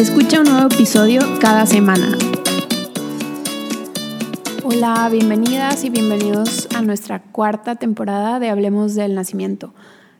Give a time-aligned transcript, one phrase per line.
[0.00, 2.16] Escucha un nuevo episodio cada semana.
[4.64, 9.74] Hola, bienvenidas y bienvenidos a nuestra cuarta temporada de Hablemos del Nacimiento.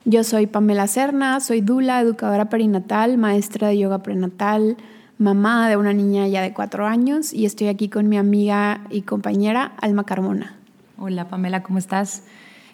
[0.04, 4.76] Yo soy Pamela Serna, soy Dula, educadora perinatal, maestra de yoga prenatal,
[5.16, 9.00] mamá de una niña ya de cuatro años y estoy aquí con mi amiga y
[9.00, 10.56] compañera Alma Carmona.
[10.98, 12.24] Hola Pamela, ¿cómo estás?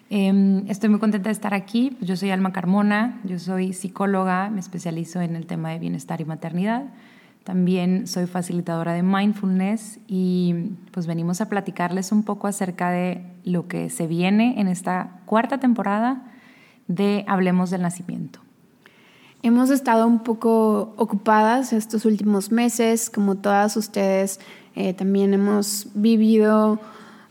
[0.09, 1.97] Em, estoy muy contenta de estar aquí.
[1.99, 6.25] Yo soy Alma Carmona, yo soy psicóloga, me especializo en el tema de bienestar y
[6.25, 6.85] maternidad.
[7.43, 13.67] También soy facilitadora de mindfulness y pues venimos a platicarles un poco acerca de lo
[13.67, 16.23] que se viene en esta cuarta temporada
[16.87, 18.39] de Hablemos del Nacimiento.
[19.43, 24.39] Hemos estado un poco ocupadas estos últimos meses, como todas ustedes,
[24.75, 26.79] eh, también hemos vivido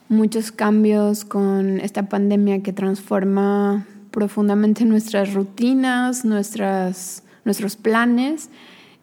[0.08, 8.50] muchos cambios con esta pandemia que transforma profundamente nuestras rutinas, nuestras, nuestros planes.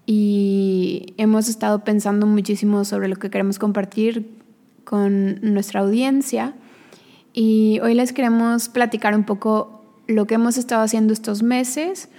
[0.05, 4.29] Y hemos estado pensando muchísimo sobre lo que queremos compartir
[4.83, 6.53] con nuestra audiencia.
[7.33, 12.09] Y hoy les queremos platicar un poco lo que hemos estado haciendo estos meses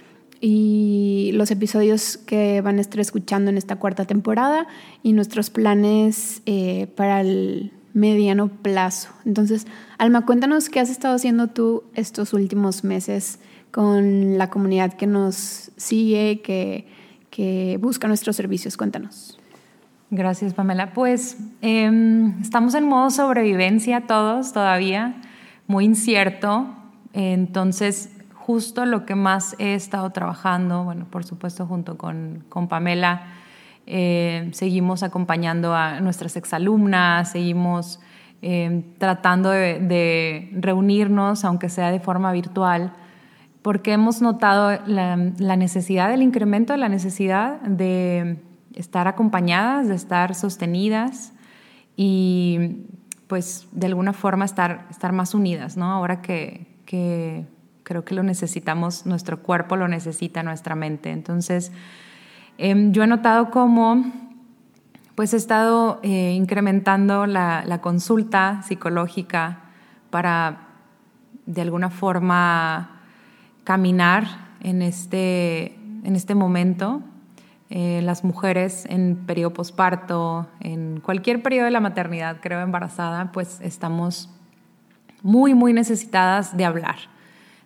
[0.41, 4.67] y los episodios que van a estar escuchando en esta cuarta temporada
[5.03, 9.09] y nuestros planes eh, para el mediano plazo.
[9.25, 9.65] Entonces,
[9.97, 13.39] Alma, cuéntanos qué has estado haciendo tú estos últimos meses
[13.71, 16.87] con la comunidad que nos sigue, que,
[17.29, 18.75] que busca nuestros servicios.
[18.75, 19.39] Cuéntanos.
[20.11, 20.93] Gracias, Pamela.
[20.93, 25.15] Pues em, estamos en modo sobrevivencia todos todavía,
[25.65, 26.67] muy incierto.
[27.13, 33.23] Entonces, justo lo que más he estado trabajando, bueno, por supuesto junto con, con Pamela,
[33.87, 37.99] eh, seguimos acompañando a nuestras exalumnas, seguimos
[38.41, 42.93] eh, tratando de, reunirnos, aunque sea de forma virtual,
[43.61, 45.15] porque hemos notado la,
[45.55, 48.39] necesidad, el incremento de la necesidad de
[48.73, 51.33] estar acompañadas, de estar sostenidas
[51.95, 52.85] y
[53.27, 55.91] pues de alguna forma estar, estar más unidas, ¿no?
[55.91, 57.45] Ahora que, que
[57.83, 61.11] creo que lo necesitamos, nuestro cuerpo lo necesita, nuestra mente.
[61.11, 61.71] Entonces,
[62.57, 64.03] em, yo he notado cómo
[65.15, 69.59] pues he estado eh, incrementando la, consulta psicológica
[70.09, 70.67] para
[71.45, 73.01] de alguna forma
[73.63, 74.25] caminar
[74.59, 77.01] en este, en este momento.
[77.69, 83.59] Eh, las mujeres en periodo posparto, en cualquier periodo de la maternidad, creo embarazada, pues
[83.61, 84.29] estamos
[85.23, 87.14] muy, muy necesitadas de hablar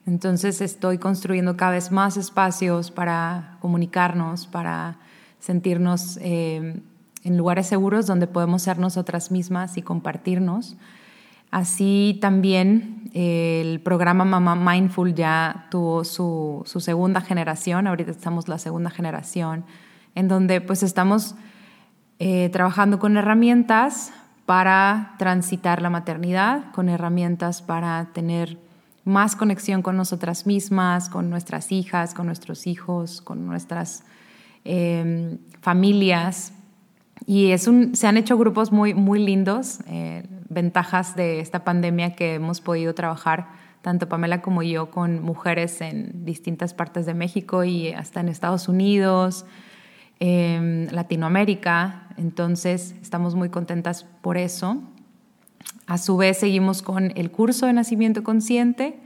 [0.09, 4.97] entonces estoy construyendo cada vez más espacios para comunicarnos, para
[5.39, 6.81] sentirnos eh,
[7.23, 10.77] en lugares seguros donde podemos ser nosotras mismas y compartirnos.
[11.51, 18.57] Así también eh, el programa Mamá Mindful ya tuvo su, segunda generación, ahorita estamos la
[18.57, 19.63] segunda generación,
[20.15, 21.35] en donde pues estamos
[22.17, 24.11] eh, trabajando con herramientas
[24.47, 28.57] para transitar la maternidad, con herramientas para tener
[29.05, 34.03] más conexión con nosotras mismas, con nuestras hijas, con nuestros hijos, con nuestras
[34.65, 36.53] em, familias.
[37.25, 42.15] Y es un, se han hecho grupos muy, muy lindos, eh, ventajas de esta pandemia
[42.15, 43.49] que hemos podido trabajar,
[43.81, 48.67] tanto Pamela como yo, con mujeres en distintas partes de México y hasta en Estados
[48.67, 49.45] Unidos,
[50.19, 52.07] eh, Latinoamérica.
[52.17, 54.81] Entonces, estamos muy contentas por eso.
[55.89, 58.99] A su vez, seguimos con el curso de nacimiento consciente,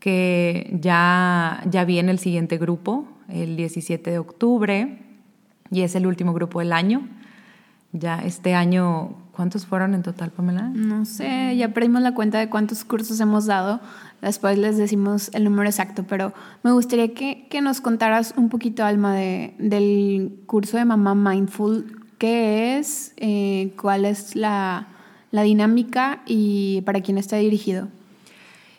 [0.00, 5.02] que ya, ya viene el siguiente grupo, el 17 de octubre,
[5.70, 7.06] y es el último grupo del año.
[7.92, 10.70] Ya este año, ¿cuántos fueron en total, Pamela?
[10.74, 13.78] No sé, ya perdimos la cuenta de cuántos cursos hemos dado.
[14.22, 16.32] Después les decimos el número exacto, pero
[16.62, 22.00] me gustaría que, que nos contaras un poquito, Alma, de, del curso de Mamá Mindful.
[22.16, 23.12] ¿Qué es?
[23.18, 24.88] Eh, ¿Cuál es la,
[25.30, 27.88] la dinámica y para quién está dirigido.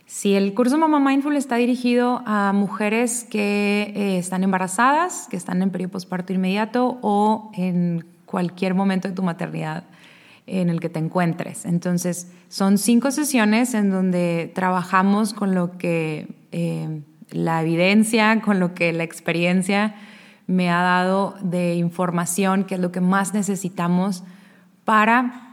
[0.05, 5.61] Sí, el curso Mamá Mindful está dirigido a mujeres que eh, están embarazadas, que están
[5.61, 9.83] en periodo posparto inmediato o en cualquier momento de tu maternidad
[10.47, 11.65] en el que te encuentres.
[11.65, 18.73] Entonces, son cinco sesiones en donde trabajamos con lo que eh, la evidencia, con lo
[18.73, 19.95] que la experiencia
[20.47, 24.23] me ha dado de información, que es lo que más necesitamos
[24.85, 25.48] para,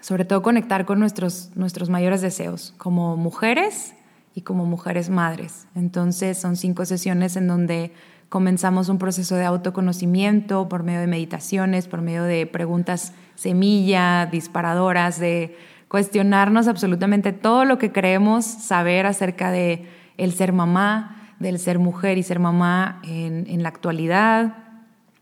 [0.00, 3.94] sobre todo, conectar con nuestros, nuestros mayores deseos, como mujeres
[4.34, 5.66] y como mujeres madres.
[5.74, 7.92] Entonces son cinco sesiones en donde
[8.28, 15.18] comenzamos un proceso de autoconocimiento por medio de meditaciones, por medio de preguntas semilla, disparadoras,
[15.18, 15.56] de
[15.88, 22.18] cuestionarnos absolutamente todo lo que creemos saber acerca de el ser mamá, del ser mujer
[22.18, 24.54] y ser mamá en, la actualidad.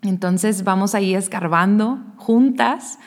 [0.02, 2.98] Entonces vamos ahí escarbando juntas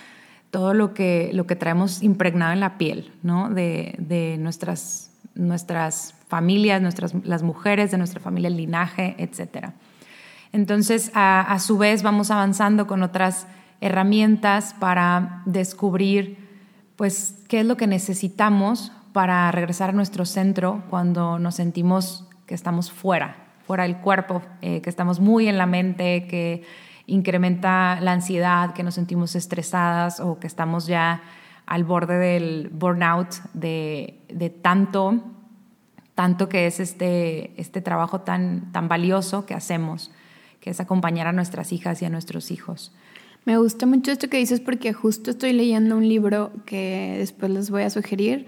[0.51, 3.49] todo lo que, lo que traemos impregnado en la piel, ¿no?
[3.49, 9.69] De, nuestras, nuestras familias, nuestras, las mujeres de nuestra familia, el linaje, etc.
[10.51, 13.47] Entonces, a, a su vez, vamos avanzando con otras
[13.81, 16.37] herramientas para descubrir,
[16.95, 22.55] pues, qué es lo que necesitamos para regresar a nuestro centro cuando nos sentimos que
[22.55, 23.35] estamos fuera,
[23.65, 26.63] fuera del cuerpo, eh, que estamos muy en la mente, que
[27.09, 31.21] incrementa la ansiedad, que nos sentimos estresadas o que estamos ya
[31.65, 35.21] al borde del burnout de, de tanto,
[36.15, 40.11] tanto que es este, este trabajo tan, tan valioso que hacemos,
[40.59, 42.94] que es acompañar a nuestras hijas y a nuestros hijos.
[43.45, 47.69] Me gusta mucho esto que dices porque justo estoy leyendo un libro que después les
[47.69, 48.47] voy a sugerir,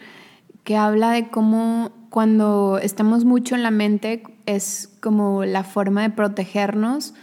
[0.64, 6.10] que habla de cómo cuando estamos mucho en la mente es como la forma de
[6.10, 7.14] protegernos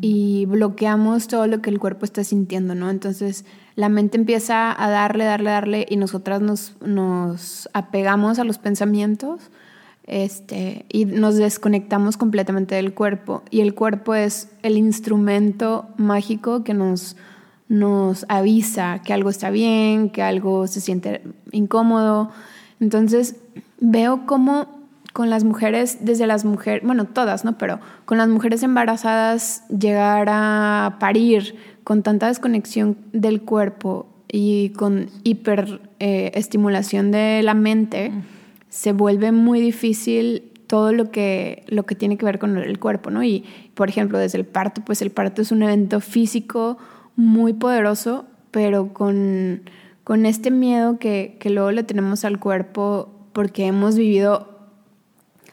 [0.00, 2.90] y bloqueamos todo lo que el cuerpo está sintiendo, ¿no?
[2.90, 3.44] Entonces
[3.74, 9.50] la mente empieza a darle, darle, darle y nosotras nos, nos apegamos a los pensamientos
[10.04, 13.42] este, y nos desconectamos completamente del cuerpo.
[13.50, 17.16] Y el cuerpo es el instrumento mágico que nos,
[17.68, 22.30] nos avisa que algo está bien, que algo se siente incómodo.
[22.80, 23.36] Entonces,
[23.80, 24.81] veo cómo
[25.12, 27.58] con las mujeres, desde las mujeres, bueno, todas, ¿no?
[27.58, 31.54] Pero con las mujeres embarazadas llegar a parir
[31.84, 38.12] con tanta desconexión del cuerpo y con hiperestimulación eh, de la mente,
[38.70, 43.10] se vuelve muy difícil todo lo que, lo que tiene que ver con el cuerpo,
[43.10, 43.22] ¿no?
[43.22, 43.44] Y,
[43.74, 46.78] por ejemplo, desde el parto, pues el parto es un evento físico
[47.14, 49.64] muy poderoso, pero con,
[50.02, 54.51] con este miedo que, que luego le tenemos al cuerpo porque hemos vivido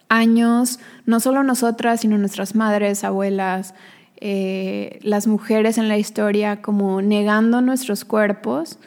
[0.09, 3.73] años, no solo nosotras, sino nuestras madres, abuelas,
[4.17, 8.79] eh, las mujeres en la historia, como negando nuestros cuerpos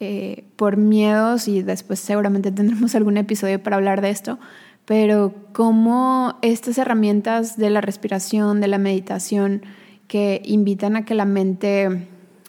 [0.00, 4.38] eh, por miedos, y después seguramente tendremos algún episodio para hablar de esto,
[4.84, 9.62] pero como estas herramientas de la respiración, de la meditación,
[10.08, 12.08] que invitan a que la mente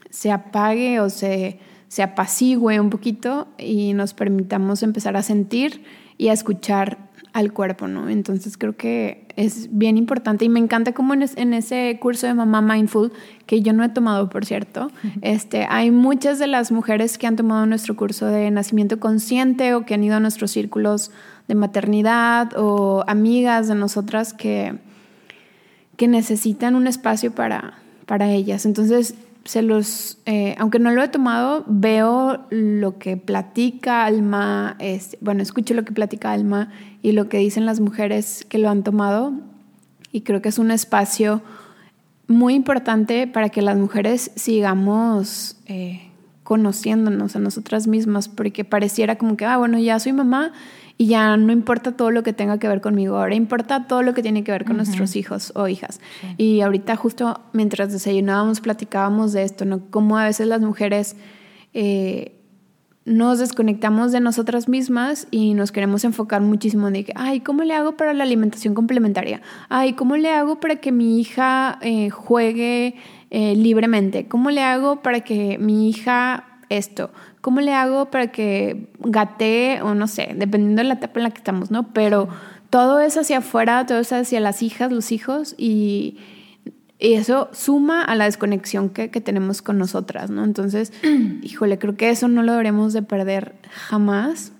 [0.09, 1.59] se apague o se
[1.95, 5.85] se apacigüe un poquito y nos permitamos empezar a sentir
[6.17, 6.97] y a escuchar
[7.35, 8.07] al cuerpo, ¿no?
[8.07, 12.61] Entonces creo que es bien importante y me encanta como en, ese curso de Mamá
[12.61, 13.11] Mindful,
[13.45, 14.89] que yo no he tomado, por cierto,
[15.21, 19.85] este, hay muchas de las mujeres que han tomado nuestro curso de nacimiento consciente o
[19.85, 21.11] que han ido a nuestros círculos
[21.49, 24.75] de maternidad o amigas de nosotras que,
[25.97, 28.65] que necesitan un espacio para, para ellas.
[28.65, 29.13] Entonces
[29.45, 35.43] se los, eh, aunque no lo he tomado, veo lo que platica Alma, este, bueno,
[35.43, 36.71] escucho lo que platica Alma
[37.03, 39.33] y lo que dicen las mujeres que lo han tomado.
[40.11, 41.43] Y creo que es un espacio
[42.27, 46.09] muy importante para que las mujeres sigamos eh,
[46.43, 50.53] conociéndonos a nosotras mismas, porque pareciera como que, ah, bueno, ya soy mamá
[50.97, 54.13] y ya no importa todo lo que tenga que ver conmigo, ahora importa todo lo
[54.13, 55.99] que tiene que ver con nuestros hijos o hijas.
[56.37, 59.81] Y ahorita justo mientras desayunábamos platicábamos de esto, ¿no?
[59.89, 61.17] Cómo a veces las mujeres
[61.73, 62.35] eh,
[63.03, 67.75] nos desconectamos de nosotras mismas y nos queremos enfocar muchísimo en que, ay, ¿cómo le
[67.75, 69.41] hago para la alimentación complementaria?
[69.69, 72.95] Ay, ¿cómo le hago para que mi hija eh, juegue
[73.29, 74.27] eh, libremente?
[74.27, 77.11] ¿Cómo le hago para que mi hija esto?
[77.41, 81.31] ¿Cómo le hago para que gatee o no sé, dependiendo de la etapa en la
[81.31, 81.93] que estamos, ¿no?
[81.93, 82.29] Pero
[82.69, 86.17] todo es hacia afuera, todo es hacia las hijas, los hijos y,
[86.97, 90.45] eso suma a la desconexión que, tenemos con nosotras, ¿no?
[90.45, 90.93] Entonces,
[91.43, 94.53] híjole, creo que eso no lo deberemos de perder jamás.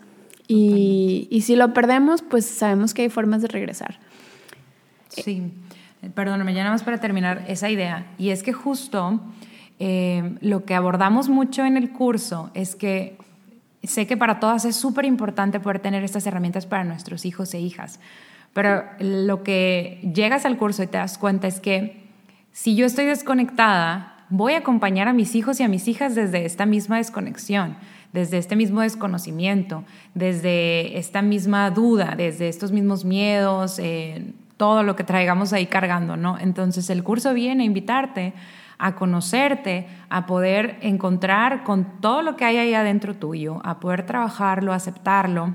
[0.46, 4.00] Y, y, si lo perdemos, pues sabemos que hay formas de regresar.
[5.10, 5.44] Sí,
[6.14, 8.06] perdóname, ya nada más para terminar esa idea.
[8.18, 9.22] Y es que justo
[9.80, 13.18] eh, lo que abordamos mucho en el curso es que
[13.84, 17.60] sé que para todas es súper importante poder tener estas herramientas para nuestros hijos e
[17.60, 18.00] hijas,
[18.54, 22.06] pero lo que llegas al curso y te das cuenta es que
[22.52, 26.46] si yo estoy desconectada, voy a acompañar a mis hijos y a mis hijas desde
[26.46, 27.76] esta misma desconexión,
[28.14, 34.96] desde este mismo desconocimiento, desde esta misma duda, desde estos mismos miedos, eh, todo lo
[34.96, 36.40] que traigamos ahí cargando, ¿no?
[36.40, 38.34] Entonces el curso viene a invitarte
[38.78, 44.06] a conocerte, a poder encontrar con todo lo que hay ahí adentro tuyo, a poder
[44.06, 45.54] trabajarlo, aceptarlo,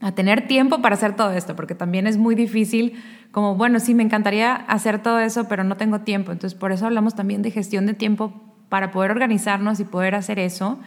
[0.00, 3.94] a tener tiempo para hacer todo esto, porque también es muy difícil, como, bueno, sí,
[3.94, 6.32] me encantaría hacer todo eso, pero no tengo tiempo.
[6.32, 8.32] Entonces, por eso hablamos también de gestión de tiempo
[8.68, 10.78] para poder organizarnos y poder hacer eso.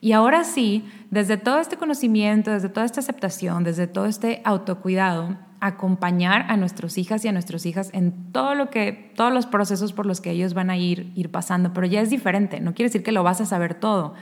[0.00, 5.36] Y ahora sí, desde todo este conocimiento, desde toda esta aceptación, desde todo este autocuidado,
[5.62, 9.92] acompañar a nuestras hijas y a nuestras hijas en todo lo que, todos los procesos
[9.92, 11.72] por los que ellos van a ir, ir pasando.
[11.72, 14.14] Pero ya es diferente, no quiere decir que lo vas a saber todo,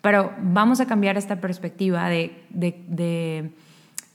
[0.00, 3.52] pero vamos a cambiar esta perspectiva de, de,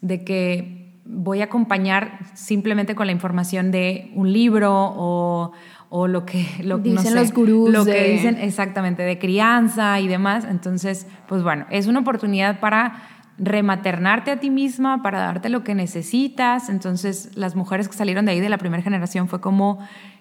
[0.02, 5.52] de, que voy a acompañar simplemente con la información de un libro o,
[5.90, 10.48] o lo que lo, dicen los gurús lo que dicen exactamente de crianza y demás
[10.50, 13.04] entonces pues bueno es una oportunidad para
[13.38, 16.70] rematernarte a ti misma, para darte lo que necesitas.
[16.70, 19.80] Entonces, las mujeres que salieron de ahí de la primera generación fue como,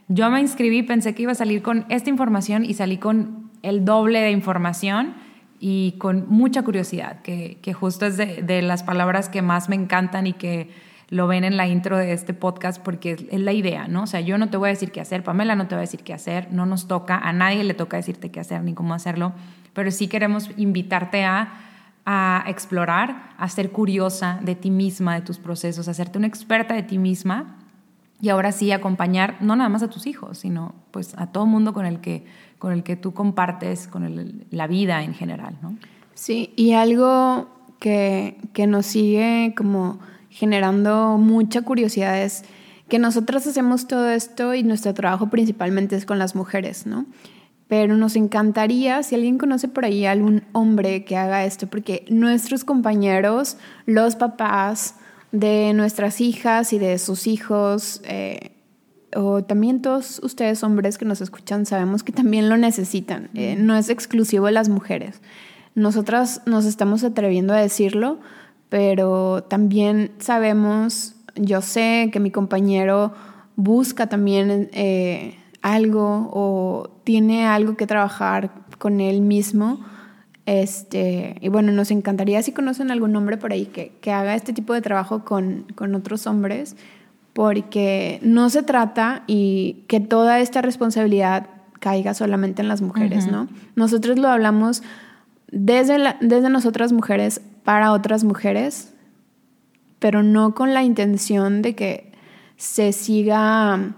[0.08, 3.84] yo me inscribí, pensé que iba a salir con esta información y salí con el
[3.84, 5.14] doble de información
[5.60, 10.34] y con mucha curiosidad, que, justo es de, las palabras que más me encantan y
[10.34, 10.68] que
[11.08, 14.02] lo ven en la intro de este podcast porque es, es, la idea, ¿no?
[14.02, 15.82] O sea, yo no te voy a decir qué hacer, Pamela no te va a
[15.82, 18.94] decir qué hacer, no nos toca, a nadie le toca decirte qué hacer ni cómo
[18.94, 19.32] hacerlo,
[19.72, 21.52] pero sí queremos invitarte a
[22.06, 26.74] a explorar, a ser curiosa de ti misma, de tus procesos, a hacerte una experta
[26.74, 27.56] de ti misma
[28.20, 31.72] y ahora sí acompañar no nada más a tus hijos, sino pues a todo mundo
[31.72, 32.24] con el que,
[32.58, 35.76] con el que tú compartes, con la vida en general, ¿no?
[36.14, 37.48] Sí, y algo
[37.80, 39.98] que, que nos sigue como
[40.30, 42.44] generando mucha curiosidad es
[42.88, 47.06] que nosotros hacemos todo esto y nuestro trabajo principalmente es con las mujeres, ¿no?
[47.68, 52.64] Pero nos encantaría, si alguien conoce por ahí algún hombre que haga esto, porque nuestros
[52.64, 53.56] compañeros,
[53.86, 54.96] los papás
[55.32, 58.52] de nuestras hijas y de sus hijos, eh,
[59.16, 63.30] o también todos ustedes hombres que nos escuchan, sabemos que también lo necesitan.
[63.34, 65.20] Eh, no es exclusivo de las mujeres.
[65.74, 68.18] Nosotras nos estamos atreviendo a decirlo,
[68.68, 73.14] pero también sabemos, yo sé que mi compañero
[73.56, 74.68] busca también...
[74.72, 79.80] Eh, algo o tiene algo que trabajar con él mismo.
[80.44, 84.52] Este, y bueno, nos encantaría si conocen algún hombre por ahí que, que haga este
[84.52, 86.76] tipo de trabajo con, con, otros hombres,
[87.32, 91.46] porque no se trata y que toda esta responsabilidad
[91.80, 93.48] caiga solamente en las mujeres, ¿no?
[93.74, 94.82] Nosotros lo hablamos
[95.50, 98.92] desde, la, desde nosotras mujeres para otras mujeres,
[99.98, 102.12] pero no con la intención de que
[102.56, 103.94] se siga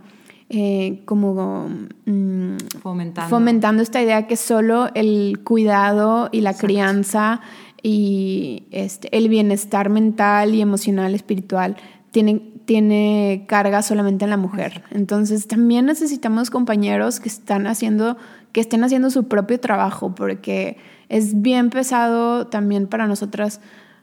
[0.48, 1.68] eh, como
[2.04, 3.82] mm, fomentando.
[3.82, 7.40] esta idea que solo el cuidado y la crianza
[7.82, 11.76] y este, el bienestar mental y emocional, espiritual,
[12.12, 14.84] tiene, tiene carga solamente en la mujer.
[14.90, 18.16] Entonces también necesitamos compañeros que, están haciendo,
[18.52, 20.76] que estén haciendo su propio trabajo, porque
[21.08, 23.60] es bien pesado también para nosotras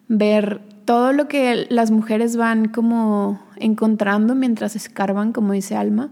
[0.10, 6.12] ver todo lo que las mujeres van como encontrando mientras escarban, como dice Alma,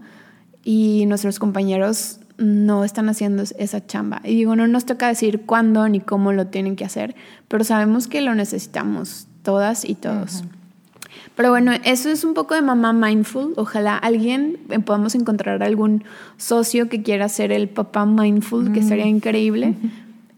[0.64, 4.20] y nuestros compañeros no están haciendo esa chamba.
[4.24, 7.14] Y digo, no nos toca decir cuándo ni cómo lo tienen que hacer,
[7.48, 10.44] pero sabemos que lo necesitamos todas y todos.
[11.36, 13.54] Pero bueno, eso es un poco de mamá mindful.
[13.56, 16.04] Ojalá alguien eh, podamos encontrar algún
[16.36, 19.74] socio que quiera ser el papá mindful, que sería increíble.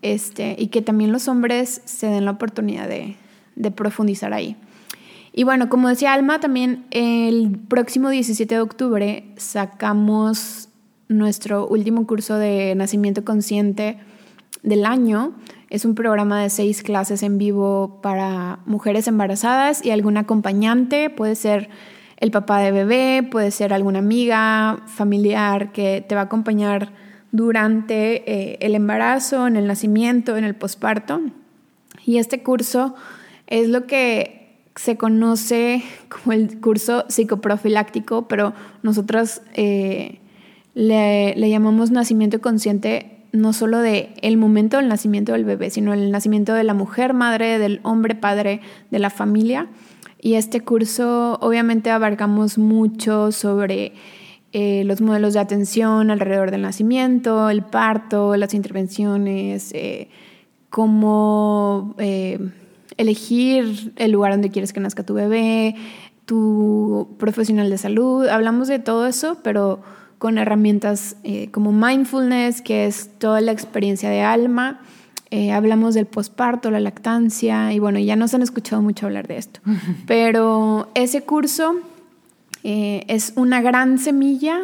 [0.03, 3.17] Este, y que también los hombres se den la oportunidad de,
[3.57, 4.57] de profundizar ahí.
[5.37, 10.69] Y bueno, como decía Alma, también el próximo 17 de octubre sacamos
[11.09, 13.99] nuestro último curso de nacimiento consciente
[14.63, 15.35] del año.
[15.71, 21.11] Es un programa de seis clases en vivo para mujeres embarazadas y algún acompañante.
[21.11, 21.69] Puede ser
[22.19, 26.93] el papá de bebé, puede ser alguna amiga, familiar que te va a acompañar
[27.33, 31.23] durante eh, el embarazo, en el nacimiento, en el posparto.
[32.07, 32.95] Y este curso
[33.49, 34.44] es lo que
[34.77, 40.21] se conoce como el curso psicoprofiláctico, pero nosotros eh,
[40.75, 46.11] le, llamamos nacimiento consciente no solo de el momento del nacimiento del bebé, sino el
[46.11, 49.69] nacimiento de la mujer madre, del hombre padre, de la familia.
[50.21, 53.93] Y este curso obviamente abarcamos mucho sobre
[54.53, 60.09] eh, los modelos de atención alrededor del nacimiento, el parto, las intervenciones, eh,
[60.71, 61.97] cómo
[62.97, 65.75] elegir el lugar donde quieres que nazca tu bebé,
[66.27, 68.27] tu profesional de salud.
[68.29, 69.81] Hablamos de todo eso, pero
[70.19, 74.81] con herramientas eh, como mindfulness, que es toda la experiencia de alma.
[75.31, 79.39] Eh, hablamos del posparto, la lactancia, y bueno, ya nos han escuchado mucho hablar de
[79.39, 79.61] esto.
[80.07, 81.75] Pero ese curso
[82.67, 84.59] Eh, es una gran semilla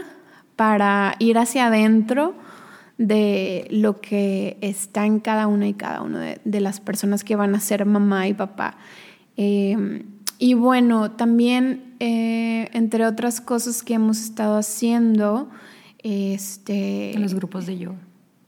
[0.57, 2.33] para ir hacia adentro
[3.00, 7.54] de lo que está en cada una y cada una de, las personas que van
[7.54, 8.76] a ser mamá y papá.
[9.38, 10.04] Eh,
[10.38, 15.49] y bueno, también, eh, entre otras cosas que hemos estado haciendo,
[16.02, 17.14] este...
[17.14, 17.97] En los grupos de yoga.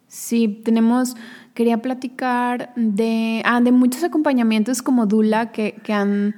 [0.07, 1.17] Sí, tenemos,
[1.55, 6.35] quería platicar de, ah, de muchos acompañamientos como Dula que, que han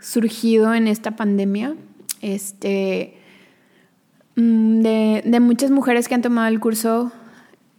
[0.00, 1.76] surgido en esta pandemia.
[2.22, 3.18] Este,
[4.34, 7.12] mm, de, de muchas mujeres que han tomado el curso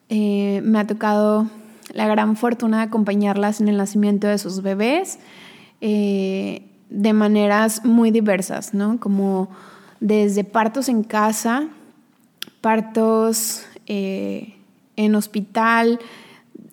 [0.09, 1.47] eh, me ha tocado
[1.93, 5.19] la gran fortuna de acompañarlas en el nacimiento de sus bebés
[5.81, 8.99] eh, de maneras muy diversas, ¿no?
[8.99, 9.49] Como
[9.99, 11.67] desde partos en casa,
[12.61, 14.55] partos eh,
[14.95, 15.99] en hospital,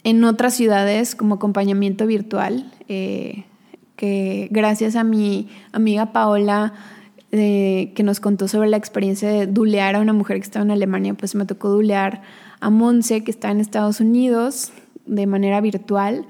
[0.05, 6.73] en otras ciudades como acompañamiento virtual, que gracias a mi amiga Paola,
[7.31, 11.15] que nos contó sobre la experiencia de dulear a una mujer que estaba en Alemania,
[11.15, 12.23] pues me tocó dulear
[12.61, 14.73] a Monse, que está en Estados Unidos,
[15.07, 16.26] de manera virtual.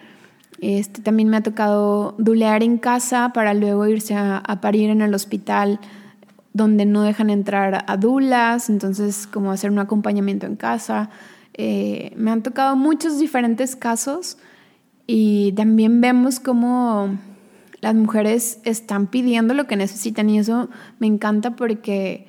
[0.60, 5.14] Este, también me ha tocado dulear en casa para luego irse a, parir en el
[5.14, 5.80] hospital
[6.52, 11.10] donde no dejan entrar a dulas, entonces como hacer un acompañamiento en casa.
[11.54, 14.36] Eh, me han tocado muchos diferentes casos
[15.06, 17.16] y también vemos cómo
[17.80, 20.68] las mujeres están pidiendo lo que necesitan y eso
[20.98, 22.26] me encanta porque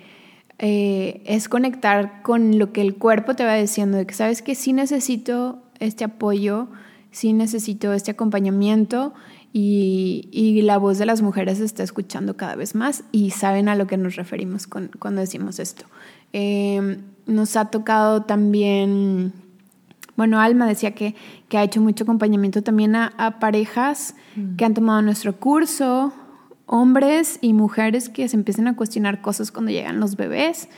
[0.63, 4.53] eh, es conectar con lo que el cuerpo te va diciendo, de que sabes que
[4.53, 6.67] sí necesito este apoyo,
[7.09, 9.11] sí necesito este acompañamiento
[9.51, 13.75] y, la voz de las mujeres se está escuchando cada vez más y saben a
[13.75, 15.85] lo que nos referimos cuando decimos esto.
[16.31, 19.33] Em, nos ha tocado también,
[20.15, 21.15] bueno, Alma decía que,
[21.49, 24.57] que ha hecho mucho acompañamiento también a, parejas mm.
[24.57, 26.13] que han tomado nuestro curso
[26.71, 30.69] hombres y mujeres que se empiecen a cuestionar cosas cuando llegan los bebés,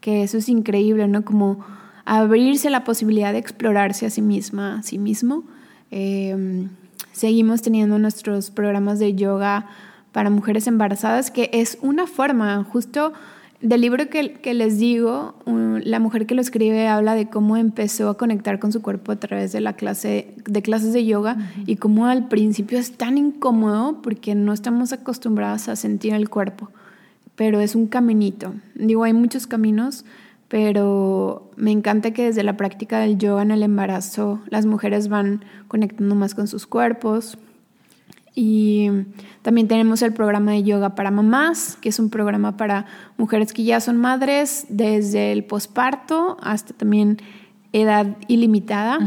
[0.00, 1.26] que eso es increíble, ¿no?
[1.26, 1.62] Como
[2.06, 5.44] abrirse la posibilidad de explorarse a sí misma, a sí mismo.
[5.90, 6.70] Em,
[7.12, 9.66] seguimos teniendo nuestros programas de yoga
[10.10, 13.12] para mujeres embarazadas, que es una forma, justo
[13.62, 18.08] del libro que, que, les digo, la mujer que lo escribe habla de cómo empezó
[18.08, 21.76] a conectar con su cuerpo a través de la clase de clases de yoga y
[21.76, 26.70] cómo al principio es tan incómodo porque no estamos acostumbradas a sentir el cuerpo,
[27.36, 28.52] pero es un caminito.
[28.74, 30.04] Digo, hay muchos caminos,
[30.48, 35.44] pero me encanta que desde la práctica del yoga en el embarazo las mujeres van
[35.68, 37.38] conectando más con sus cuerpos,
[38.34, 38.88] y
[39.42, 42.86] también tenemos el programa de yoga para mamás, que es un programa para
[43.18, 47.18] mujeres que ya son madres desde el posparto hasta también
[47.72, 48.98] edad ilimitada.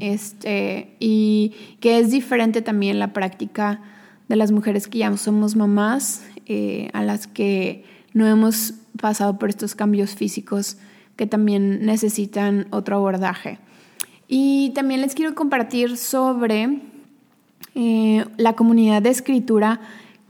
[0.00, 3.80] este, y que es diferente también la práctica
[4.28, 9.48] de las mujeres que ya somos mamás, eh, a las que no hemos pasado por
[9.48, 10.76] estos cambios físicos
[11.16, 13.58] que también necesitan otro abordaje.
[14.26, 16.80] Y también les quiero compartir sobre
[17.74, 19.80] eh, la comunidad de escritura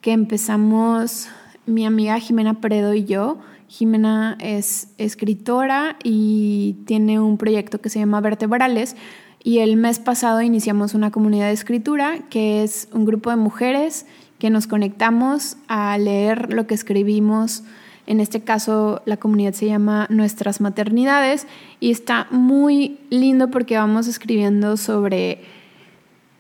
[0.00, 1.28] que empezamos
[1.66, 3.38] mi amiga Jimena Peredo y yo.
[3.68, 8.96] Jimena es escritora y tiene un proyecto que se llama Vertebrales.
[9.42, 14.06] Y el mes pasado iniciamos una comunidad de escritura que es un grupo de mujeres
[14.38, 17.62] que nos conectamos a leer lo que escribimos.
[18.06, 21.46] En este caso, la comunidad se llama Nuestras Maternidades
[21.80, 25.40] y está muy lindo porque vamos escribiendo sobre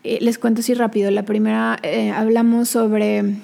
[0.04, 1.10] eh, les cuento así rápido.
[1.10, 3.36] La primera, eh, hablamos sobre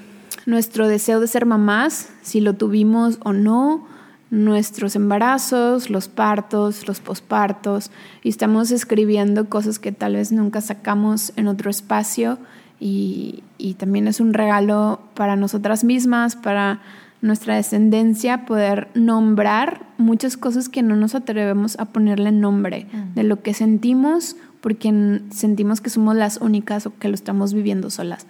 [0.46, 3.86] nuestro deseo de ser mamás, si lo tuvimos o no,
[4.30, 7.90] nuestros embarazos, los partos, los pospartos,
[8.22, 12.38] y estamos escribiendo cosas que tal vez nunca sacamos en otro espacio
[12.80, 16.80] y, y también es un regalo para nosotras mismas, para
[17.20, 23.42] nuestra descendencia, poder nombrar muchas cosas que no nos atrevemos a ponerle nombre, de lo
[23.42, 28.26] que sentimos porque sentimos que somos las únicas o que lo estamos viviendo solas.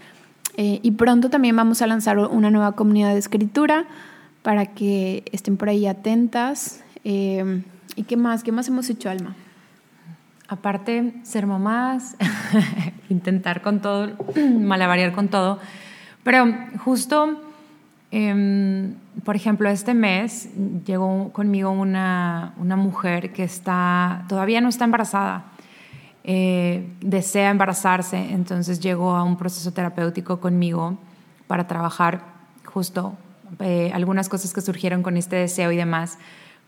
[0.56, 3.86] Eh, y pronto también vamos a lanzar una nueva comunidad de escritura
[4.42, 6.82] para que estén por ahí atentas.
[7.04, 7.62] Eh,
[7.96, 8.42] ¿Y qué más?
[8.42, 9.34] ¿Qué más hemos hecho, Alma?
[10.48, 12.16] Aparte, ser mamás,
[13.08, 14.10] intentar con todo,
[14.60, 15.58] malavariar con todo.
[16.22, 16.46] Pero
[16.78, 17.40] justo,
[18.10, 18.94] em,
[19.24, 20.48] por ejemplo, este mes
[20.84, 25.44] llegó conmigo una, una mujer que está, todavía no está embarazada
[26.30, 30.98] eh, desea embarazarse, entonces llegó a un proceso terapéutico conmigo
[31.46, 32.22] para trabajar
[32.66, 33.16] justo
[33.60, 36.18] eh, algunas cosas que surgieron con este deseo y demás.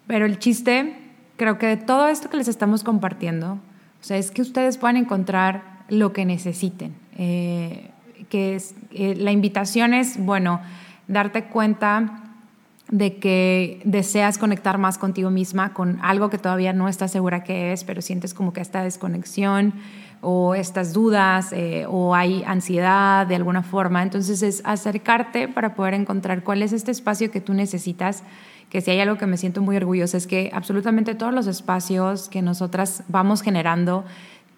[0.07, 0.97] Pero el chiste,
[1.37, 3.53] creo que de todo esto que les estamos compartiendo,
[4.01, 6.95] o sea, es que ustedes puedan encontrar lo que necesiten.
[7.19, 7.91] Eh,
[8.31, 10.63] que es, la invitación es, bueno,
[11.11, 12.23] darte cuenta
[12.89, 17.73] de que deseas conectar más contigo misma con algo que todavía no estás segura que
[17.73, 19.75] es, pero sientes como que esta desconexión
[20.23, 24.03] o estas dudas eh, o hay ansiedad de alguna forma.
[24.03, 28.23] Entonces es acercarte para poder encontrar cuál es este espacio que tú necesitas,
[28.71, 32.29] que si hay algo que me siento muy orgullosa es que absolutamente todos los espacios
[32.29, 34.05] que nosotras vamos generando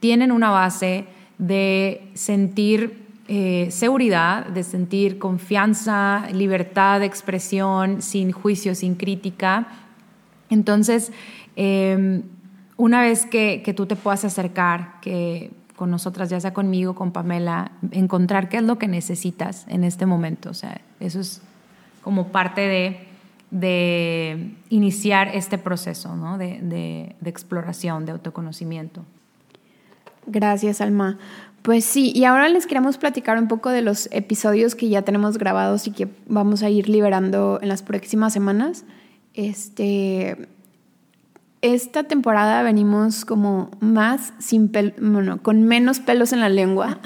[0.00, 1.06] tienen una base
[1.38, 9.68] de sentir eh, seguridad, de sentir confianza, libertad de expresión, sin juicio, sin crítica.
[10.50, 11.12] Entonces,
[11.54, 12.22] em,
[12.76, 17.12] una vez que, que, tú te puedas acercar, que con nosotras, ya sea conmigo, con
[17.12, 20.50] Pamela, encontrar qué es lo que necesitas en este momento.
[20.50, 21.42] O sea, eso es
[22.02, 23.06] como parte de,
[23.52, 26.38] de iniciar este proceso ¿no?
[26.38, 29.04] de, de, de exploración, de autoconocimiento.
[30.26, 31.18] Gracias, Alma.
[31.62, 35.38] Pues sí, y ahora les queremos platicar un poco de los episodios que ya tenemos
[35.38, 38.85] grabados y que vamos a ir liberando en las próximas semanas.
[39.35, 40.48] Este,
[41.61, 46.98] esta temporada venimos como más sin bueno, con menos pelos en la lengua.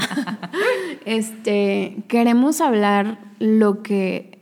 [1.04, 4.38] este, queremos hablar lo que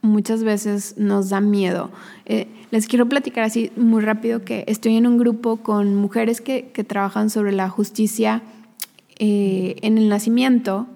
[0.00, 1.92] muchas veces nos da miedo.
[2.24, 6.72] Eh, les quiero platicar así muy rápido que estoy en un grupo con mujeres que,
[6.72, 8.42] que trabajan sobre la justicia
[9.24, 10.88] eh, en el nacimiento,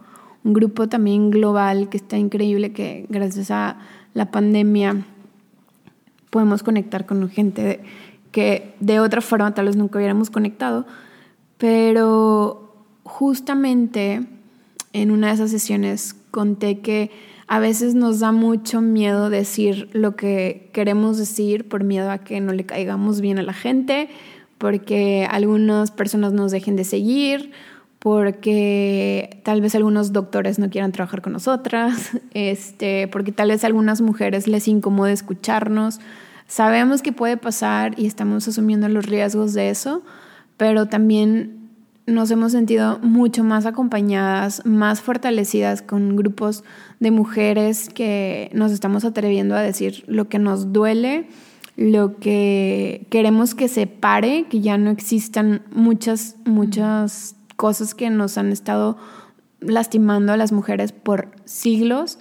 [0.43, 3.79] un grupo también global que está increíble, que gracias a
[4.15, 5.05] la pandemia
[6.31, 7.85] podemos conectar con gente
[8.33, 10.87] que de otra forma tal vez nunca hubiéramos conectado,
[11.57, 14.27] pero justamente
[14.93, 17.13] en una de esas sesiones conté que
[17.47, 22.41] a veces nos da mucho miedo decir lo que queremos decir por miedo a que
[22.41, 24.09] no le caigamos bien a la gente,
[24.59, 27.53] porque algunas personas nos dejen de seguir
[28.07, 33.67] porque tal vez algunos doctores no quieran trabajar con nosotras, este, porque tal vez a
[33.67, 35.99] algunas mujeres les incomode escucharnos.
[36.47, 40.05] Sabemos que puede pasar y estamos asumiendo los riesgos de eso,
[40.57, 41.69] pero también
[42.07, 46.63] nos hemos sentido mucho más acompañadas, más fortalecidas con grupos
[47.01, 51.27] de mujeres que nos estamos atreviendo a decir lo que nos duele,
[51.77, 58.39] lo que queremos que se pare, que ya no existan muchas, muchas cosas que nos
[58.39, 58.97] han estado
[59.61, 62.19] lastimando a las mujeres por siglos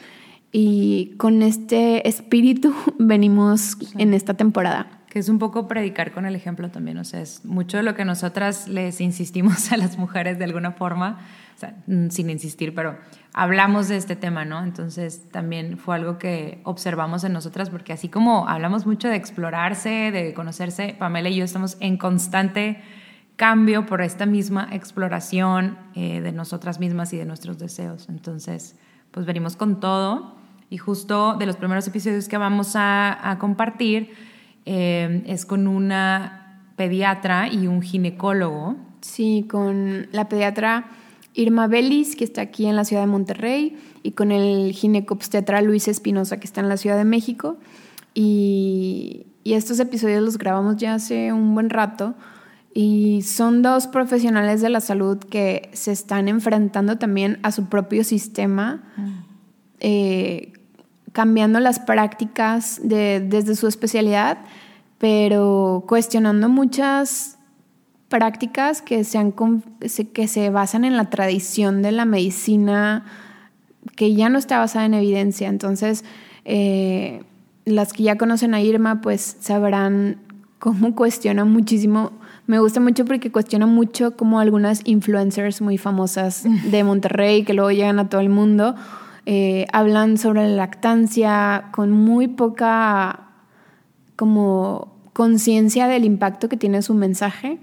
[0.51, 5.01] y con este espíritu venimos en esta temporada.
[5.09, 7.95] Que es un poco predicar con el ejemplo también, o sea, es mucho de lo
[7.95, 11.19] que nosotras les insistimos a las mujeres de alguna forma,
[11.55, 11.75] o sea,
[12.09, 12.97] sin insistir, pero
[13.33, 14.63] hablamos de este tema, ¿no?
[14.63, 20.11] Entonces también fue algo que observamos en nosotras, porque así como hablamos mucho de explorarse,
[20.11, 22.81] de conocerse, Pamela y yo estamos en constante
[23.35, 28.07] cambio por esta misma exploración eh, de nosotras mismas y de nuestros deseos.
[28.09, 28.75] Entonces,
[29.11, 30.35] pues venimos con todo
[30.69, 34.11] y justo de los primeros episodios que vamos a, compartir
[34.65, 38.77] eh, es con una pediatra y un ginecólogo.
[39.01, 40.87] Sí, con la pediatra
[41.33, 45.87] Irma Belis, que está aquí en la ciudad de Monterrey, y con el ginecobstetra Luis
[45.87, 47.57] Espinosa, que está en la Ciudad de México.
[48.13, 52.15] Y, y estos episodios los grabamos ya hace un buen rato
[52.77, 58.03] y son dos profesionales de la salud que se están enfrentando también a su propio
[58.03, 59.11] sistema, mm.
[59.79, 60.53] eh,
[61.13, 64.39] cambiando las prácticas desde su especialidad,
[64.97, 67.37] pero cuestionando muchas
[68.09, 69.05] prácticas que,
[70.11, 73.05] que se basan en la tradición de la medicina
[73.95, 75.47] que ya no está basada en evidencia.
[75.47, 76.03] Entonces,
[76.43, 77.23] eh,
[77.63, 80.17] las que ya conocen a Irma, pues sabrán
[80.59, 82.11] cómo cuestiona muchísimo
[82.47, 87.71] me gusta mucho porque cuestiona mucho como algunas influencers muy famosas de Monterrey que luego
[87.71, 88.75] llegan a todo el mundo,
[89.25, 93.21] eh, hablan sobre la lactancia con muy poca
[94.15, 97.57] como conciencia del impacto que tiene su mensaje.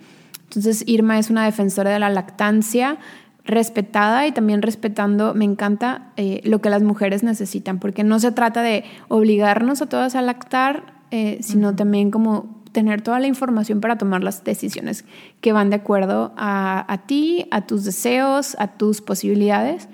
[0.45, 2.99] Entonces Irma es una defensora de la lactancia
[3.45, 8.33] respetada y también respetando, me encanta eh, lo que las mujeres necesitan, porque no se
[8.33, 13.81] trata de obligarnos a todas a lactar, eh, sino también como tener toda la información
[13.81, 15.05] para tomar las decisiones
[15.41, 19.89] que van de acuerdo a, ti, a tus deseos, a tus posibilidades.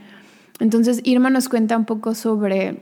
[0.61, 2.81] Entonces Irma nos cuenta un poco sobre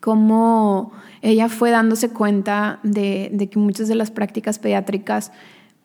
[0.00, 5.32] cómo ella fue dándose cuenta de, que muchas de las prácticas pediátricas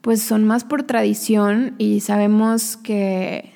[0.01, 3.51] pues son más por tradición y sabemos que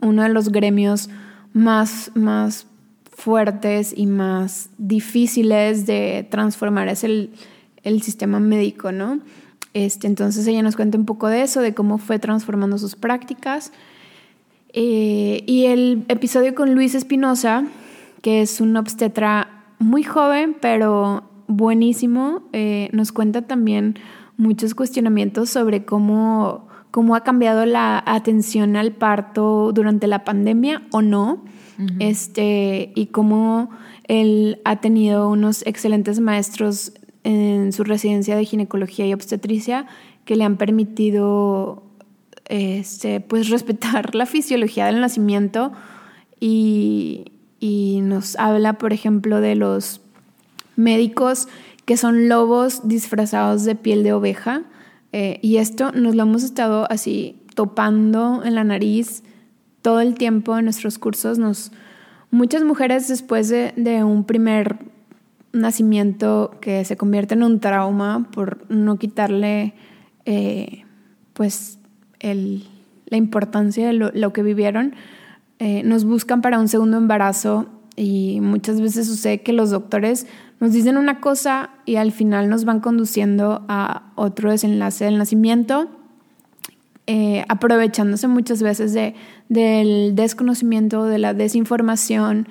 [0.00, 1.10] uno de los gremios
[1.52, 2.66] más, más
[3.10, 7.30] fuertes y más difíciles de transformar es el,
[7.86, 9.20] el sistema médico, ¿no?
[9.72, 13.72] Este, entonces ella nos cuenta un poco de eso, de cómo fue transformando sus prácticas.
[14.72, 17.64] Eh, y el episodio con Luis Espinosa,
[18.22, 22.42] que es un obstetra muy joven, pero buenísimo.
[22.52, 23.98] Eh, nos cuenta también
[24.36, 31.02] muchos cuestionamientos sobre cómo, cómo ha cambiado la atención al parto durante la pandemia o
[31.02, 31.44] no.
[31.98, 33.70] este, y cómo
[34.08, 36.92] él ha tenido unos excelentes maestros
[37.26, 39.86] en su residencia de ginecología y obstetricia
[40.24, 41.82] que le han permitido
[42.44, 45.72] este, pues respetar la fisiología del nacimiento
[46.38, 50.00] y, y nos habla, por ejemplo, de los
[50.76, 51.48] médicos
[51.84, 54.62] que son lobos disfrazados de piel de oveja.
[55.12, 59.22] Eh, y esto nos lo hemos estado así topando en la nariz
[59.82, 61.38] todo el tiempo en nuestros cursos.
[61.38, 61.72] Nos,
[62.30, 64.78] muchas mujeres después de, de un primer
[65.60, 69.74] nacimiento que se convierte en un trauma por no quitarle
[70.24, 70.84] eh,
[71.32, 71.78] pues
[72.20, 72.64] el,
[73.06, 74.94] la importancia de lo, que vivieron,
[75.58, 80.26] eh, nos buscan para un segundo embarazo y muchas veces sucede que los doctores
[80.60, 85.88] nos dicen una cosa y al final nos van conduciendo a otro desenlace del nacimiento,
[87.06, 89.14] eh, aprovechándose muchas veces de,
[89.48, 92.48] del desconocimiento, de la desinformación,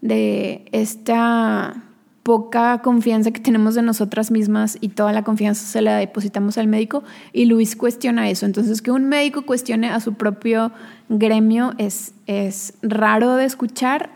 [0.00, 1.87] de esta
[2.28, 6.66] poca confianza que tenemos de nosotras mismas y toda la confianza se la depositamos al
[6.66, 8.44] médico y Luis cuestiona eso.
[8.44, 10.70] Entonces, que un médico cuestione a su propio
[11.08, 14.10] gremio es, es raro de escuchar,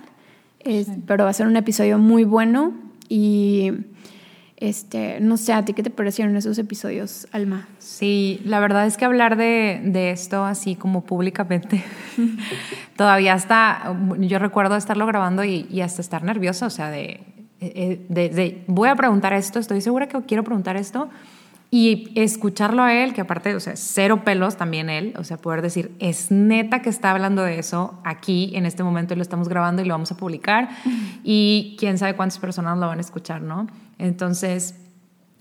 [1.07, 2.75] pero va a ser un episodio muy bueno
[3.09, 3.71] y
[4.59, 7.67] este, no sé, ¿a ti qué te parecieron esos episodios, Alma?
[7.79, 11.83] Sí, la verdad es que hablar de, de esto así como públicamente,
[12.97, 18.07] todavía está, yo recuerdo estarlo grabando y, y hasta estar nerviosa, o sea, de eh,
[18.09, 21.09] de, voy a preguntar esto, estoy segura que quiero preguntar esto,
[21.71, 25.63] y escucharlo a él, que aparte, o sea, cero pelos también él, o sea, poder
[25.63, 29.49] decir, es neta que está hablando de eso aquí en este momento y lo estamos
[29.49, 30.69] grabando y lo vamos a publicar
[31.25, 33.69] y quién sabe cuántas personas lo van a escuchar, ¿no?
[33.99, 34.75] Entonces,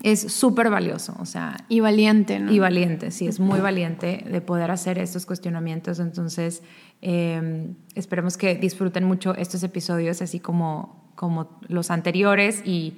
[0.02, 1.56] es súper valioso, o sea.
[1.68, 2.50] Y valiente, ¿no?
[2.50, 6.00] Y valiente, sí, es muy valiente de poder hacer estos cuestionamientos.
[6.00, 6.62] Entonces,
[7.02, 12.94] em, esperemos que disfruten mucho estos episodios, así como como los anteriores y,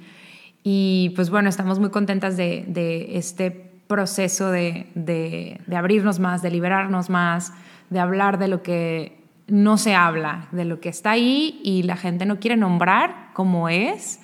[0.62, 3.50] y pues bueno, estamos muy contentas de, de este
[3.86, 7.52] proceso de, de, de, abrirnos más, de liberarnos más,
[7.90, 11.96] de hablar de lo que no se habla, de lo que está ahí y la
[11.96, 14.20] gente no quiere nombrar como es.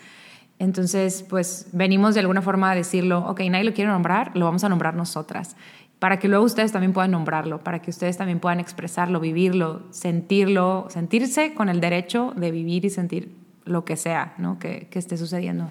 [0.58, 4.64] Entonces, pues venimos de alguna forma a decirlo, ok, nadie lo quiere nombrar, lo vamos
[4.64, 5.56] a nombrar nosotras,
[5.98, 10.86] para que luego ustedes también puedan nombrarlo, para que ustedes también puedan expresarlo, vivirlo, sentirlo,
[10.88, 13.39] sentirse con el derecho de vivir y sentir
[13.70, 14.58] lo que sea ¿no?
[14.58, 15.70] que, esté sucediendo.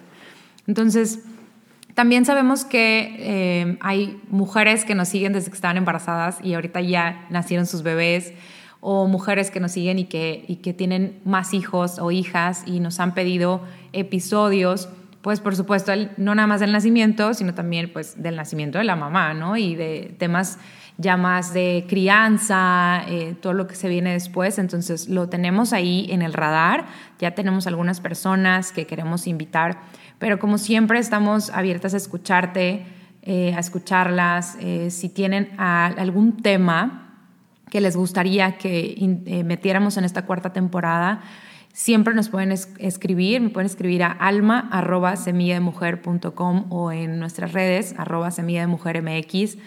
[0.67, 1.23] Entonces,
[1.93, 6.81] también sabemos que eh, hay mujeres que nos siguen desde que estaban embarazadas y ahorita
[6.81, 8.33] ya nacieron sus bebés,
[8.81, 12.79] o mujeres que nos siguen y que, y que tienen más hijos o hijas y
[12.79, 14.87] nos han pedido episodios,
[15.21, 18.95] pues por supuesto, no nada más del nacimiento, sino también pues del nacimiento de la
[18.95, 19.57] mamá, ¿no?
[19.57, 20.59] Y de temas
[20.99, 24.59] ya más de crianza, eh, todo lo que se viene después.
[24.59, 26.87] Entonces lo tenemos ahí en el radar,
[27.19, 29.79] ya tenemos algunas personas que queremos invitar,
[30.19, 32.85] pero como siempre estamos abiertas a escucharte,
[33.23, 34.57] eh, a escucharlas.
[34.59, 37.15] Eh, si tienen algún tema
[37.69, 41.21] que les gustaría que metiéramos en esta cuarta temporada,
[41.71, 45.13] siempre nos pueden escribir, me pueden escribir a alma arroba
[46.69, 49.57] o en nuestras redes arroba semilla mx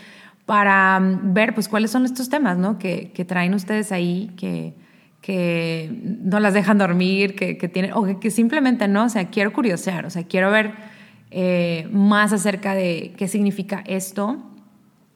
[0.46, 2.78] para mm, ver pues cuáles son estos temas ¿no?
[2.78, 4.74] que, que traen ustedes ahí, que,
[5.20, 5.90] que
[6.22, 10.04] no las dejan dormir, que, que tienen, o que, simplemente no, o sea, quiero curiosear,
[10.04, 10.72] o sea, quiero ver
[11.30, 14.42] eh, más acerca de qué significa esto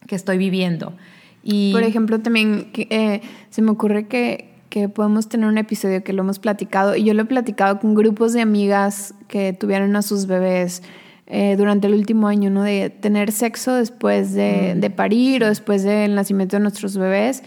[0.07, 0.95] que estoy viviendo.
[1.43, 6.13] Y, Por ejemplo, también eh, se me ocurre que, que podemos tener un episodio que
[6.13, 10.03] lo hemos platicado, y yo lo he platicado con grupos de amigas que tuvieron a
[10.03, 10.83] sus bebés
[11.29, 12.63] eh, durante el último año, ¿no?
[12.63, 14.81] De tener sexo después de, mm.
[14.81, 17.43] de parir o después del nacimiento de nuestros bebés.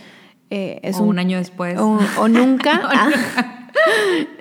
[0.49, 1.79] Eh, es o un, año después.
[1.79, 2.81] O, nunca.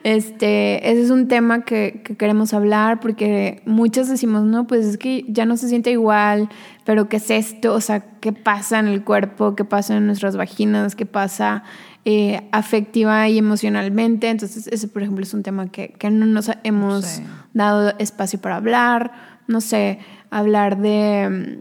[0.02, 4.98] este, ese es un tema que, que, queremos hablar porque muchas decimos, no, pues es
[4.98, 6.48] que ya no se siente igual,
[6.84, 7.74] pero ¿qué es esto?
[7.74, 9.54] O sea, ¿qué pasa en el cuerpo?
[9.54, 10.96] ¿Qué pasa en nuestras vaginas?
[10.96, 11.62] ¿Qué pasa
[12.10, 14.30] eh, afectiva y emocionalmente.
[14.30, 17.20] Entonces, ese, por ejemplo, es un tema que, que no nos hemos
[17.52, 19.12] dado espacio para hablar.
[19.46, 19.98] No sé,
[20.30, 21.60] hablar de,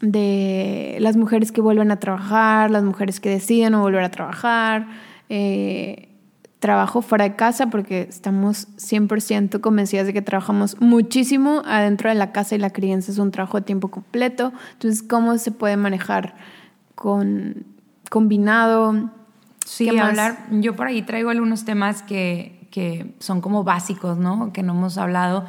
[0.00, 4.86] de las mujeres que vuelven a trabajar, las mujeres que deciden no volver a trabajar.
[5.28, 6.08] Eh,
[6.58, 12.32] trabajo fuera de casa porque estamos 100% convencidas de que trabajamos muchísimo adentro de la
[12.32, 14.54] casa y la crianza es un trabajo a tiempo completo.
[14.72, 16.34] Entonces, ¿cómo se puede manejar
[16.94, 17.66] con
[18.08, 19.10] combinado?
[19.66, 20.46] Sí, hablar.
[20.50, 24.52] Yo por ahí traigo algunos temas que, que son como básicos, ¿no?
[24.52, 25.44] Que no hemos hablado.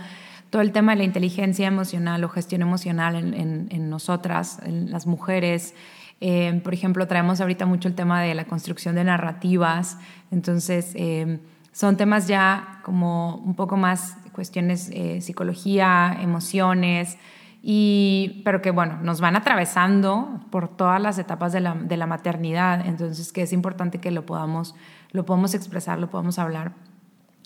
[0.49, 5.05] Todo el tema de la inteligencia emocional o gestión emocional en, en, nosotras, en las
[5.05, 5.75] mujeres.
[6.19, 9.99] Eh, por ejemplo, traemos ahorita mucho el tema de la construcción de narrativas.
[10.31, 11.39] Entonces, eh,
[11.71, 17.17] son temas ya como un poco más cuestiones eh, psicología, emociones,
[17.61, 22.07] y, pero que bueno, nos van atravesando por todas las etapas de la, de la
[22.07, 24.75] maternidad, entonces que es importante que lo podamos,
[25.11, 26.73] lo podamos expresar, lo podamos hablar.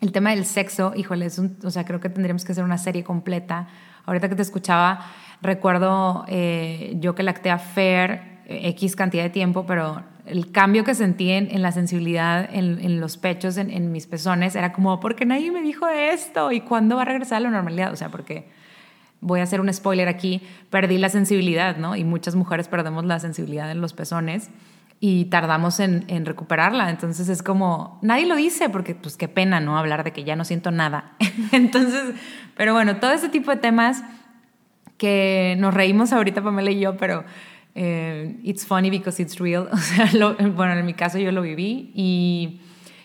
[0.01, 2.77] El tema del sexo, híjole, es un, o sea, creo que tendríamos que hacer una
[2.77, 3.67] serie completa.
[4.05, 5.05] Ahorita que te escuchaba,
[5.41, 10.83] recuerdo eh, yo que lacté a Fer eh, X cantidad de tiempo, pero el cambio
[10.83, 14.99] que sentí en, la sensibilidad en, en los pechos, en, en, mis pezones, era como,
[14.99, 16.51] porque nadie me dijo esto?
[16.51, 17.91] ¿Y cuándo va a regresar a la normalidad?
[17.93, 18.49] O sea, porque
[19.21, 21.95] voy a hacer un spoiler aquí, perdí la sensibilidad, ¿no?
[21.95, 24.49] Y muchas mujeres perdemos la sensibilidad en los pezones
[24.99, 26.89] y tardamos en, en, recuperarla.
[26.89, 29.77] Entonces es como, nadie lo dice porque pues qué pena, ¿no?
[29.77, 31.13] Hablar de que ya no siento nada.
[31.51, 32.13] Entonces,
[32.57, 34.03] pero bueno, todo ese tipo de temas
[34.97, 37.23] que nos reímos ahorita Pamela y yo, pero
[37.73, 39.69] eh, it's funny because it's real.
[39.73, 40.09] O sea,
[40.55, 42.61] bueno, en mi caso yo lo viví y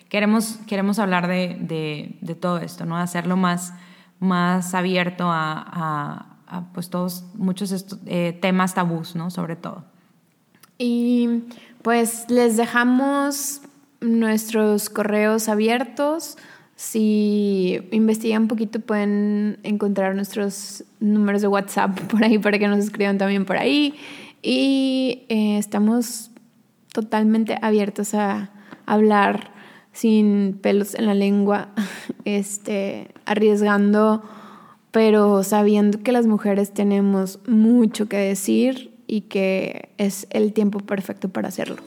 [0.09, 2.97] queremos, queremos hablar de, de, de todo esto, ¿no?
[2.97, 3.73] Hacerlo más
[4.19, 6.25] más abierto a,
[6.73, 9.29] pues todos, muchos eh, temas tabús, ¿no?
[9.29, 9.83] Sobre todo.
[10.77, 11.43] Y
[11.81, 13.61] pues les dejamos
[14.01, 16.37] nuestros correos abiertos.
[16.75, 22.79] Si investigan un poquito pueden encontrar nuestros números de WhatsApp por ahí para que nos
[22.79, 23.95] escriban también por ahí.
[24.41, 26.31] Y eh, estamos
[26.93, 28.51] totalmente abiertos a
[28.85, 29.56] hablar
[29.97, 31.69] sin pelos en la lengua,
[32.25, 34.21] este, arriesgando,
[34.91, 41.29] pero sabiendo que las mujeres tenemos mucho que decir y que es el tiempo perfecto
[41.29, 41.77] para hacerlo.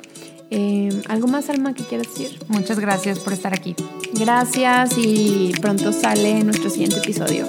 [0.50, 2.40] Em, ¿Algo más, Alma, que quieras decir?
[2.48, 3.76] Muchas gracias por estar aquí.
[4.18, 7.46] Gracias y pronto sale nuestro siguiente episodio.